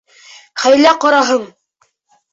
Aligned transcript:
Хәйлә 0.61 0.95
ҡораһың! 1.05 1.47